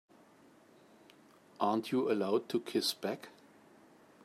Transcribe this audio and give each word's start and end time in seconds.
Aren't 1.59 1.91
you 1.91 2.11
allowed 2.11 2.49
to 2.49 2.59
kiss 2.59 2.91
back? 2.91 3.29